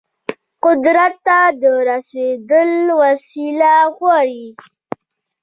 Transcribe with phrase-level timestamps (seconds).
[0.65, 4.45] قدرت ته د رسیدل وسيله غواړي.